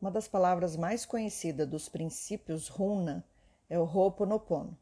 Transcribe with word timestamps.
Uma 0.00 0.10
das 0.10 0.26
palavras 0.26 0.76
mais 0.76 1.04
conhecidas 1.04 1.68
dos 1.68 1.86
princípios 1.86 2.68
runa 2.68 3.22
é 3.68 3.78
o 3.78 3.84
Ho'oponopono. 3.84 4.78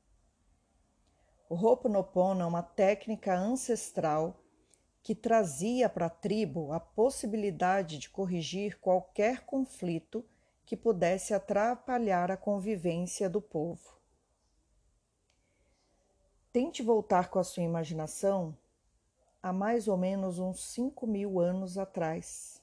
O 1.48 1.56
Ho'oponopono 1.56 2.42
é 2.42 2.46
uma 2.46 2.62
técnica 2.62 3.36
ancestral 3.36 4.40
que 5.02 5.16
trazia 5.16 5.88
para 5.88 6.06
a 6.06 6.10
tribo 6.10 6.72
a 6.72 6.78
possibilidade 6.78 7.98
de 7.98 8.08
corrigir 8.08 8.78
qualquer 8.78 9.44
conflito 9.44 10.24
que 10.64 10.76
pudesse 10.76 11.34
atrapalhar 11.34 12.30
a 12.30 12.36
convivência 12.36 13.28
do 13.28 13.40
povo. 13.40 13.98
Tente 16.52 16.80
voltar 16.80 17.28
com 17.28 17.40
a 17.40 17.44
sua 17.44 17.64
imaginação 17.64 18.56
há 19.42 19.52
mais 19.52 19.88
ou 19.88 19.96
menos 19.96 20.38
uns 20.38 20.62
5 20.72 21.08
mil 21.08 21.40
anos 21.40 21.76
atrás 21.76 22.62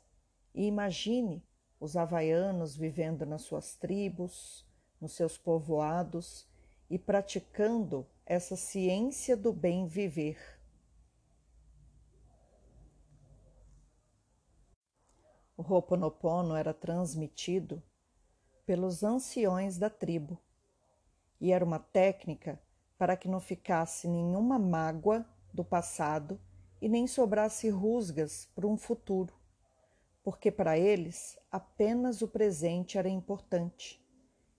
e 0.53 0.65
imagine 0.65 1.43
os 1.79 1.95
havaianos 1.95 2.75
vivendo 2.75 3.25
nas 3.25 3.41
suas 3.41 3.75
tribos, 3.75 4.65
nos 4.99 5.13
seus 5.13 5.37
povoados 5.37 6.47
e 6.89 6.97
praticando 6.97 8.07
essa 8.25 8.55
ciência 8.55 9.35
do 9.35 9.51
bem 9.51 9.87
viver. 9.87 10.37
O 15.57 15.61
Ho'oponopono 15.61 16.55
era 16.55 16.73
transmitido 16.73 17.81
pelos 18.65 19.03
anciões 19.03 19.77
da 19.77 19.89
tribo 19.89 20.39
e 21.39 21.51
era 21.51 21.63
uma 21.63 21.79
técnica 21.79 22.59
para 22.97 23.15
que 23.15 23.27
não 23.27 23.39
ficasse 23.39 24.07
nenhuma 24.07 24.57
mágoa 24.57 25.25
do 25.53 25.63
passado 25.63 26.39
e 26.81 26.89
nem 26.89 27.07
sobrasse 27.07 27.69
rusgas 27.69 28.47
para 28.53 28.67
um 28.67 28.77
futuro, 28.77 29.33
porque 30.25 30.49
para 30.49 30.75
eles 30.75 31.37
apenas 31.51 32.23
o 32.23 32.27
presente 32.27 32.97
era 32.97 33.07
importante. 33.07 34.03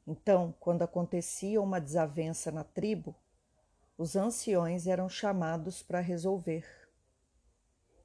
Então, 0.06 0.54
quando 0.60 0.82
acontecia 0.82 1.60
uma 1.60 1.80
desavença 1.80 2.52
na 2.52 2.62
tribo, 2.62 3.16
os 3.98 4.14
anciões 4.14 4.86
eram 4.86 5.08
chamados 5.08 5.82
para 5.82 5.98
resolver. 5.98 6.64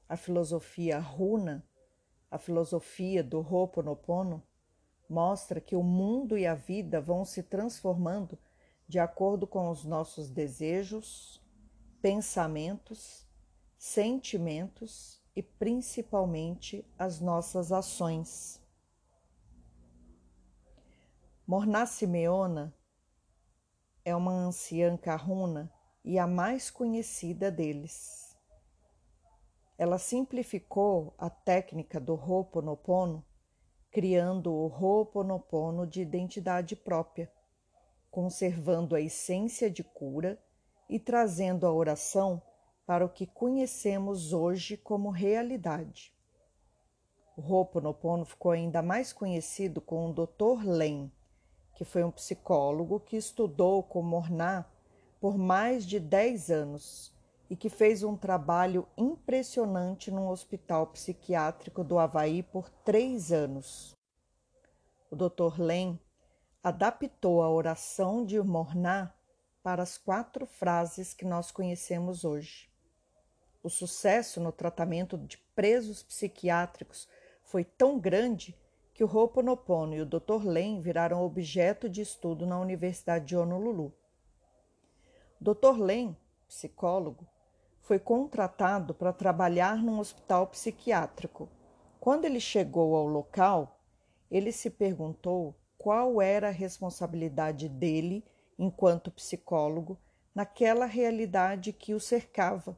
A 0.08 0.16
filosofia 0.16 0.98
runa, 0.98 1.64
a 2.28 2.36
filosofia 2.36 3.22
do 3.22 3.38
Ho'oponopono, 3.38 4.42
mostra 5.08 5.60
que 5.60 5.76
o 5.76 5.84
mundo 5.84 6.36
e 6.36 6.44
a 6.44 6.56
vida 6.56 7.00
vão 7.00 7.24
se 7.24 7.44
transformando 7.44 8.36
de 8.88 8.98
acordo 8.98 9.46
com 9.46 9.70
os 9.70 9.84
nossos 9.84 10.28
desejos, 10.28 11.40
pensamentos, 12.00 13.24
sentimentos 13.78 15.21
e 15.34 15.42
principalmente 15.42 16.84
as 16.98 17.20
nossas 17.20 17.72
ações. 17.72 18.60
Morná 21.46 21.86
Simeona 21.86 22.74
é 24.04 24.14
uma 24.14 24.32
anciã 24.32 24.96
carruna 24.96 25.72
e 26.04 26.18
a 26.18 26.26
mais 26.26 26.70
conhecida 26.70 27.50
deles. 27.50 28.36
Ela 29.78 29.98
simplificou 29.98 31.14
a 31.18 31.28
técnica 31.28 32.00
do 32.00 32.14
Ho'oponopono, 32.14 33.24
criando 33.90 34.52
o 34.52 34.66
Ho'oponopono 34.66 35.86
de 35.86 36.00
identidade 36.00 36.76
própria 36.76 37.30
conservando 38.12 38.94
a 38.94 39.00
essência 39.00 39.70
de 39.70 39.82
cura 39.82 40.38
e 40.86 41.00
trazendo 41.00 41.66
a 41.66 41.72
oração 41.72 42.42
para 42.92 43.06
o 43.06 43.08
que 43.08 43.26
conhecemos 43.26 44.34
hoje 44.34 44.76
como 44.76 45.08
realidade. 45.08 46.12
O 47.34 47.40
Ho'oponopono 47.40 48.26
ficou 48.26 48.50
ainda 48.52 48.82
mais 48.82 49.14
conhecido 49.14 49.80
com 49.80 50.10
o 50.10 50.12
Dr. 50.12 50.62
Len, 50.66 51.10
que 51.74 51.86
foi 51.86 52.04
um 52.04 52.10
psicólogo 52.10 53.00
que 53.00 53.16
estudou 53.16 53.82
com 53.82 54.02
Morná 54.02 54.66
por 55.18 55.38
mais 55.38 55.86
de 55.86 55.98
10 55.98 56.50
anos 56.50 57.10
e 57.48 57.56
que 57.56 57.70
fez 57.70 58.02
um 58.02 58.14
trabalho 58.14 58.86
impressionante 58.94 60.10
num 60.10 60.28
hospital 60.28 60.88
psiquiátrico 60.88 61.82
do 61.82 61.98
Havaí 61.98 62.42
por 62.42 62.68
três 62.84 63.32
anos. 63.32 63.96
O 65.10 65.16
Dr. 65.16 65.58
Len 65.58 65.98
adaptou 66.62 67.42
a 67.42 67.48
oração 67.48 68.22
de 68.22 68.38
Morná 68.42 69.14
para 69.62 69.82
as 69.82 69.96
quatro 69.96 70.44
frases 70.44 71.14
que 71.14 71.24
nós 71.24 71.50
conhecemos 71.50 72.22
hoje. 72.22 72.70
O 73.62 73.70
sucesso 73.70 74.40
no 74.40 74.50
tratamento 74.50 75.16
de 75.16 75.38
presos 75.54 76.02
psiquiátricos 76.02 77.08
foi 77.44 77.62
tão 77.62 77.96
grande 77.96 78.58
que 78.92 79.04
o 79.04 79.06
Ho'oponopono 79.06 79.94
e 79.94 80.00
o 80.00 80.06
Dr. 80.06 80.44
Len 80.44 80.80
viraram 80.80 81.22
objeto 81.22 81.88
de 81.88 82.00
estudo 82.00 82.44
na 82.44 82.58
Universidade 82.58 83.24
de 83.24 83.36
Honolulu. 83.36 83.92
Dr. 85.40 85.78
Len, 85.78 86.16
psicólogo, 86.48 87.26
foi 87.80 87.98
contratado 87.98 88.94
para 88.94 89.12
trabalhar 89.12 89.76
num 89.76 89.98
hospital 89.98 90.48
psiquiátrico. 90.48 91.48
Quando 92.00 92.24
ele 92.24 92.40
chegou 92.40 92.96
ao 92.96 93.06
local, 93.06 93.80
ele 94.30 94.50
se 94.50 94.70
perguntou 94.70 95.54
qual 95.78 96.20
era 96.20 96.48
a 96.48 96.52
responsabilidade 96.52 97.68
dele, 97.68 98.24
enquanto 98.58 99.10
psicólogo, 99.10 99.98
naquela 100.34 100.86
realidade 100.86 101.72
que 101.72 101.94
o 101.94 102.00
cercava. 102.00 102.76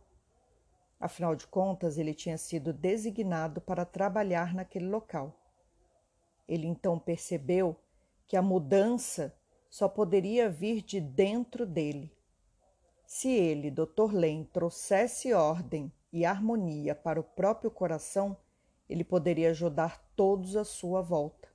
Afinal 1.04 1.36
de 1.36 1.46
contas, 1.46 1.98
ele 1.98 2.14
tinha 2.14 2.38
sido 2.38 2.72
designado 2.72 3.60
para 3.60 3.84
trabalhar 3.84 4.54
naquele 4.54 4.86
local. 4.86 5.38
Ele 6.48 6.66
então 6.66 6.98
percebeu 6.98 7.76
que 8.26 8.38
a 8.38 8.40
mudança 8.40 9.36
só 9.68 9.86
poderia 9.86 10.48
vir 10.48 10.80
de 10.80 11.02
dentro 11.02 11.66
dele. 11.66 12.10
Se 13.04 13.28
ele, 13.28 13.70
Dr. 13.70 14.14
Len, 14.14 14.44
trouxesse 14.44 15.34
ordem 15.34 15.92
e 16.10 16.24
harmonia 16.24 16.94
para 16.94 17.20
o 17.20 17.22
próprio 17.22 17.70
coração, 17.70 18.34
ele 18.88 19.04
poderia 19.04 19.50
ajudar 19.50 20.02
todos 20.16 20.56
à 20.56 20.64
sua 20.64 21.02
volta. 21.02 21.50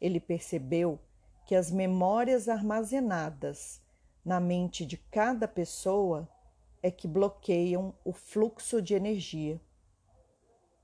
Ele 0.00 0.18
percebeu 0.18 0.98
que 1.46 1.54
as 1.54 1.70
memórias 1.70 2.48
armazenadas 2.48 3.80
na 4.24 4.40
mente 4.40 4.84
de 4.84 4.96
cada 4.96 5.46
pessoa 5.46 6.28
é 6.82 6.90
que 6.90 7.08
bloqueiam 7.08 7.94
o 8.04 8.12
fluxo 8.12 8.80
de 8.80 8.94
energia. 8.94 9.60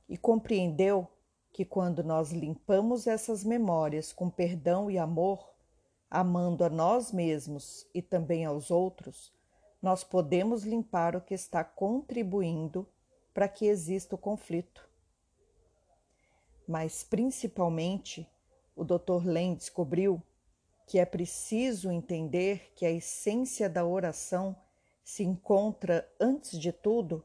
E 0.09 0.17
compreendeu 0.17 1.09
que 1.53 1.65
quando 1.65 2.03
nós 2.03 2.33
limpamos 2.33 3.07
essas 3.07 3.45
memórias 3.45 4.13
com 4.13 4.29
perdão 4.29 4.91
e 4.91 4.99
amor, 4.99 5.55
amando 6.11 6.65
a 6.65 6.69
nós 6.69 7.13
mesmos 7.13 7.87
e 7.95 8.03
também 8.03 8.45
aos 8.45 8.71
outros, 8.71 9.33
nós 9.81 10.03
podemos 10.03 10.65
limpar 10.65 11.15
o 11.15 11.21
que 11.21 11.35
está 11.35 11.63
contribuindo 11.63 12.89
para 13.33 13.49
que 13.49 13.67
exista 13.67 14.15
o 14.15 14.19
conflito. 14.19 14.89
Mas 16.67 17.03
principalmente 17.05 18.29
o 18.75 18.85
Dr. 18.85 19.25
Len 19.25 19.55
descobriu 19.55 20.23
que 20.87 20.99
é 20.99 21.05
preciso 21.05 21.91
entender 21.91 22.73
que 22.75 22.85
a 22.85 22.91
essência 22.91 23.69
da 23.69 23.85
oração 23.85 24.57
se 25.05 25.23
encontra, 25.23 26.11
antes 26.19 26.59
de 26.59 26.73
tudo, 26.73 27.25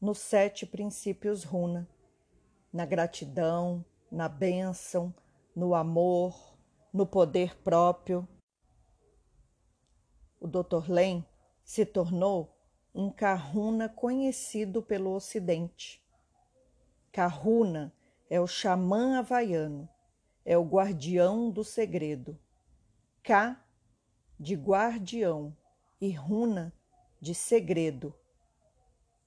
nos 0.00 0.18
sete 0.18 0.64
princípios 0.64 1.44
runa, 1.44 1.86
na 2.72 2.86
gratidão, 2.86 3.84
na 4.10 4.28
bênção, 4.28 5.14
no 5.54 5.74
amor, 5.74 6.56
no 6.92 7.06
poder 7.06 7.56
próprio. 7.56 8.26
O 10.40 10.46
Dr. 10.46 10.88
Len 10.88 11.26
se 11.64 11.84
tornou 11.84 12.56
um 12.94 13.10
Kahuna 13.10 13.88
conhecido 13.88 14.80
pelo 14.80 15.12
Ocidente. 15.14 16.02
Kahuna 17.12 17.92
é 18.30 18.40
o 18.40 18.46
xamã 18.46 19.18
havaiano 19.18 19.88
é 20.46 20.56
o 20.56 20.62
guardião 20.62 21.50
do 21.50 21.64
segredo. 21.64 22.38
K 23.24 23.60
de 24.38 24.54
guardião 24.54 25.54
e 26.00 26.12
runa 26.12 26.72
de 27.20 27.34
segredo. 27.34 28.14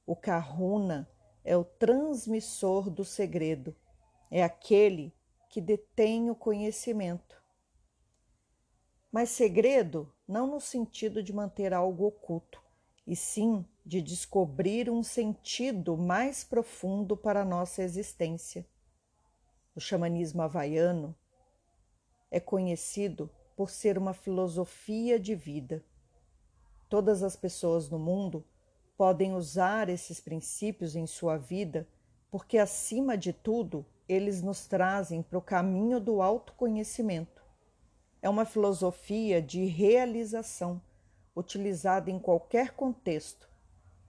O 0.05 0.15
Kahuna 0.15 1.09
é 1.43 1.55
o 1.55 1.63
transmissor 1.63 2.89
do 2.89 3.03
segredo, 3.03 3.75
é 4.29 4.43
aquele 4.43 5.13
que 5.49 5.59
detém 5.59 6.29
o 6.29 6.35
conhecimento. 6.35 7.41
Mas 9.11 9.29
segredo 9.29 10.13
não 10.27 10.45
no 10.45 10.59
sentido 10.59 11.23
de 11.23 11.33
manter 11.33 11.73
algo 11.73 12.05
oculto, 12.05 12.61
e 13.07 13.15
sim 13.15 13.65
de 13.83 14.03
descobrir 14.03 14.87
um 14.87 15.01
sentido 15.01 15.97
mais 15.97 16.43
profundo 16.43 17.17
para 17.17 17.41
a 17.41 17.45
nossa 17.45 17.81
existência. 17.81 18.67
O 19.75 19.79
xamanismo 19.79 20.43
havaiano 20.43 21.15
é 22.29 22.39
conhecido 22.39 23.27
por 23.55 23.71
ser 23.71 23.97
uma 23.97 24.13
filosofia 24.13 25.19
de 25.19 25.33
vida. 25.33 25.83
Todas 26.89 27.23
as 27.23 27.35
pessoas 27.35 27.89
no 27.89 27.99
mundo 27.99 28.43
podem 28.97 29.33
usar 29.33 29.87
esses 29.87 30.19
princípios 30.19 30.95
em 30.95 31.07
sua 31.07 31.37
vida 31.37 31.87
porque 32.31 32.57
acima 32.57 33.17
de 33.17 33.33
tudo, 33.33 33.85
eles 34.07 34.41
nos 34.41 34.67
trazem 34.67 35.21
para 35.21 35.37
o 35.37 35.41
caminho 35.41 35.99
do 35.99 36.21
autoconhecimento. 36.21 37.43
É 38.21 38.29
uma 38.29 38.45
filosofia 38.45 39.41
de 39.41 39.65
realização, 39.65 40.81
utilizada 41.35 42.11
em 42.11 42.19
qualquer 42.19 42.71
contexto, 42.71 43.49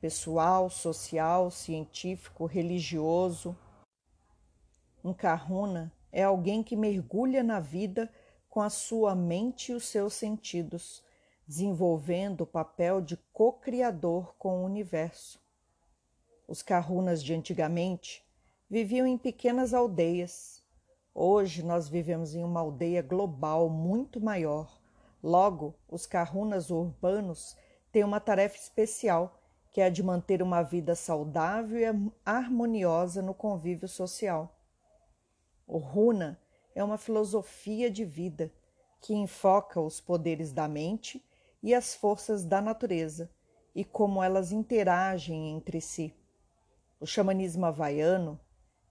pessoal, 0.00 0.68
social, 0.68 1.50
científico, 1.50 2.46
religioso. 2.46 3.56
Um 5.04 5.12
kahuna 5.12 5.92
é 6.10 6.22
alguém 6.22 6.62
que 6.62 6.76
mergulha 6.76 7.42
na 7.42 7.60
vida 7.60 8.12
com 8.48 8.60
a 8.60 8.68
sua 8.68 9.14
mente 9.14 9.72
e 9.72 9.74
os 9.74 9.84
seus 9.84 10.14
sentidos, 10.14 11.04
desenvolvendo 11.50 12.42
o 12.42 12.46
papel 12.46 13.00
de 13.00 13.16
co-criador 13.32 14.36
com 14.38 14.62
o 14.62 14.64
universo. 14.64 15.42
Os 16.46 16.62
kahunas 16.62 17.20
de 17.20 17.34
antigamente 17.34 18.24
viviam 18.70 19.04
em 19.04 19.18
pequenas 19.18 19.74
aldeias. 19.74 20.62
Hoje 21.12 21.64
nós 21.64 21.88
vivemos 21.88 22.36
em 22.36 22.44
uma 22.44 22.60
aldeia 22.60 23.02
global 23.02 23.68
muito 23.68 24.20
maior. 24.20 24.80
Logo, 25.20 25.74
os 25.88 26.06
kahunas 26.06 26.70
urbanos 26.70 27.56
têm 27.90 28.04
uma 28.04 28.20
tarefa 28.20 28.56
especial, 28.56 29.36
que 29.72 29.80
é 29.80 29.86
a 29.86 29.90
de 29.90 30.04
manter 30.04 30.42
uma 30.42 30.62
vida 30.62 30.94
saudável 30.94 31.80
e 31.80 32.12
harmoniosa 32.24 33.22
no 33.22 33.34
convívio 33.34 33.88
social. 33.88 34.56
O 35.66 35.78
runa 35.78 36.40
é 36.76 36.84
uma 36.84 36.96
filosofia 36.96 37.90
de 37.90 38.04
vida 38.04 38.52
que 39.00 39.14
enfoca 39.14 39.80
os 39.80 40.00
poderes 40.00 40.52
da 40.52 40.68
mente 40.68 41.20
e 41.62 41.74
as 41.74 41.94
forças 41.94 42.44
da 42.44 42.60
natureza 42.60 43.30
e 43.74 43.84
como 43.84 44.22
elas 44.22 44.52
interagem 44.52 45.50
entre 45.50 45.80
si. 45.80 46.14
O 46.98 47.06
xamanismo 47.06 47.66
havaiano 47.66 48.40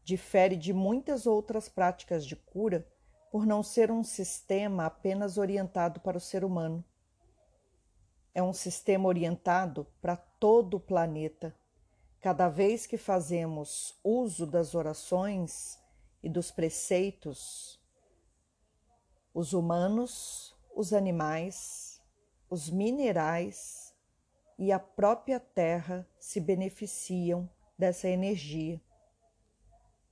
difere 0.03 0.55
de 0.55 0.73
muitas 0.73 1.27
outras 1.27 1.69
práticas 1.69 2.25
de 2.25 2.35
cura 2.35 2.87
por 3.31 3.45
não 3.45 3.61
ser 3.61 3.91
um 3.91 4.03
sistema 4.03 4.85
apenas 4.85 5.37
orientado 5.37 5.99
para 5.99 6.17
o 6.17 6.21
ser 6.21 6.43
humano. 6.43 6.83
É 8.33 8.41
um 8.41 8.53
sistema 8.53 9.07
orientado 9.07 9.85
para 10.01 10.15
todo 10.15 10.77
o 10.77 10.79
planeta. 10.79 11.55
Cada 12.19 12.49
vez 12.49 12.85
que 12.85 12.97
fazemos 12.97 13.99
uso 14.03 14.45
das 14.45 14.73
orações 14.73 15.79
e 16.23 16.29
dos 16.29 16.51
preceitos, 16.51 17.79
os 19.33 19.53
humanos, 19.53 20.55
os 20.75 20.91
animais, 20.91 21.98
os 22.49 22.69
minerais 22.69 23.95
e 24.57 24.71
a 24.71 24.79
própria 24.79 25.39
terra 25.39 26.07
se 26.19 26.39
beneficiam 26.39 27.49
dessa 27.77 28.09
energia. 28.09 28.81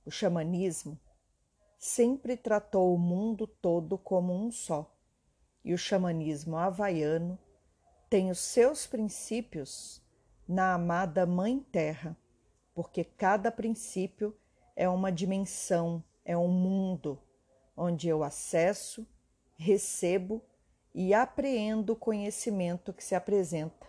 O 0.06 0.10
xamanismo 0.10 0.98
sempre 1.78 2.36
tratou 2.36 2.94
o 2.94 2.98
mundo 2.98 3.46
todo 3.46 3.98
como 3.98 4.32
um 4.32 4.50
só, 4.50 4.94
e 5.64 5.74
o 5.74 5.78
xamanismo 5.78 6.56
havaiano 6.56 7.38
tem 8.08 8.30
os 8.30 8.38
seus 8.38 8.86
princípios 8.86 10.00
na 10.48 10.74
amada 10.74 11.26
Mãe 11.26 11.60
Terra, 11.60 12.16
porque 12.74 13.04
cada 13.04 13.52
princípio 13.52 14.34
é 14.74 14.88
uma 14.88 15.12
dimensão, 15.12 16.02
é 16.24 16.36
um 16.38 16.48
mundo 16.48 17.20
onde 17.76 18.08
eu 18.08 18.22
acesso, 18.22 19.06
recebo 19.56 20.42
e 20.94 21.14
apreendo 21.14 21.92
o 21.92 21.96
conhecimento 21.96 22.92
que 22.92 23.04
se 23.04 23.14
apresenta. 23.14 23.86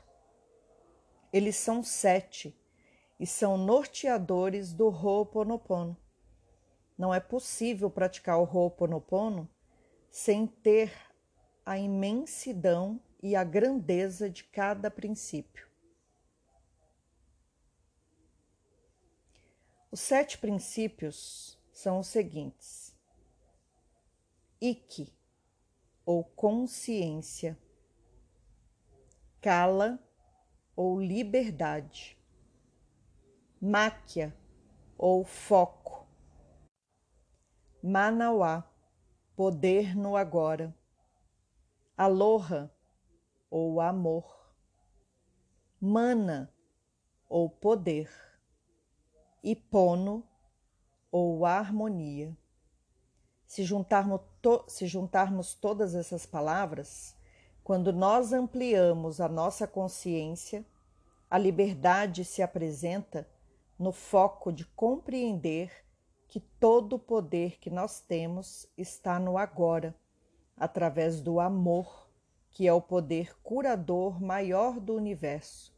Eles 1.32 1.56
são 1.56 1.84
sete 1.84 2.56
e 3.20 3.28
são 3.28 3.58
norteadores 3.58 4.74
do 4.74 4.88
Ho'oponopono. 4.88 5.98
Não 6.98 7.14
é 7.14 7.20
possível 7.20 7.90
praticar 7.90 8.40
o 8.40 8.44
Ho'oponopono 8.44 9.50
sem 10.10 10.48
ter 10.48 10.92
a 11.66 11.78
imensidão 11.78 13.00
e 13.22 13.36
a 13.36 13.44
grandeza 13.44 14.30
de 14.30 14.44
cada 14.44 14.90
princípio. 14.90 15.68
Os 19.92 20.00
sete 20.00 20.38
princípios 20.38 21.58
são 21.72 22.00
os 22.00 22.08
seguintes: 22.08 22.96
Ike, 24.62 25.14
ou 26.10 26.24
consciência, 26.24 27.56
Kala, 29.40 30.04
ou 30.76 31.00
liberdade, 31.00 32.18
Máquia 33.62 34.36
ou 34.98 35.24
foco. 35.24 36.08
Manauá, 37.84 38.68
poder 39.36 39.96
no 39.96 40.18
agora. 40.18 40.76
Aloha 41.96 42.74
ou 43.52 43.80
amor. 43.80 44.52
Mana 45.80 46.52
ou 47.30 47.52
poder. 47.52 48.10
Ipono 49.44 50.28
ou 51.12 51.46
harmonia. 51.46 52.36
Se 53.50 53.64
juntarmos, 53.64 54.22
to 54.44 54.64
se 54.68 54.86
juntarmos 54.86 55.56
todas 55.56 55.96
essas 55.96 56.24
palavras, 56.24 57.16
quando 57.64 57.92
nós 57.92 58.32
ampliamos 58.32 59.20
a 59.20 59.28
nossa 59.28 59.66
consciência, 59.66 60.64
a 61.28 61.36
liberdade 61.36 62.24
se 62.24 62.44
apresenta 62.44 63.28
no 63.80 63.92
foco 63.92 64.54
de 64.54 64.66
compreender 64.66 65.72
que 66.28 66.40
todo 66.40 66.98
o 66.98 67.00
poder 67.00 67.58
que 67.58 67.72
nós 67.72 68.00
temos 68.00 68.68
está 68.78 69.20
no 69.20 69.36
agora, 69.36 69.96
através 70.56 71.20
do 71.20 71.40
amor, 71.40 72.08
que 72.52 72.68
é 72.68 72.72
o 72.72 72.80
poder 72.80 73.36
curador 73.42 74.22
maior 74.22 74.80
do 74.80 74.94
universo. 74.94 75.74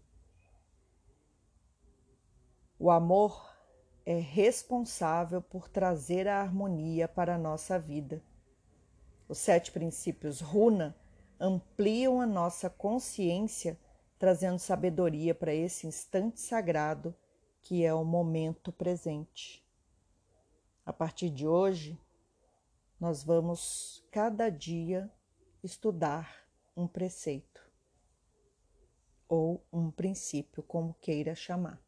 O 2.77 2.91
amor 2.91 3.50
é 4.05 4.19
responsável 4.19 5.41
por 5.41 5.69
trazer 5.69 6.27
a 6.27 6.41
harmonia 6.41 7.07
para 7.07 7.35
a 7.35 7.37
nossa 7.37 7.77
vida. 7.77 8.21
Os 9.27 9.37
sete 9.37 9.71
princípios 9.71 10.41
Runa 10.41 10.95
ampliam 11.39 12.19
a 12.19 12.25
nossa 12.25 12.69
consciência, 12.69 13.79
trazendo 14.19 14.59
sabedoria 14.59 15.33
para 15.33 15.53
esse 15.53 15.87
instante 15.87 16.39
sagrado 16.39 17.15
que 17.61 17.85
é 17.85 17.93
o 17.93 18.03
momento 18.03 18.71
presente. 18.71 19.63
A 20.85 20.91
partir 20.91 21.29
de 21.29 21.47
hoje, 21.47 21.99
nós 22.99 23.23
vamos 23.23 24.03
cada 24.11 24.49
dia 24.49 25.09
estudar 25.63 26.45
um 26.75 26.87
preceito 26.87 27.61
ou 29.27 29.63
um 29.71 29.89
princípio, 29.89 30.61
como 30.63 30.93
queira 30.95 31.33
chamar. 31.33 31.81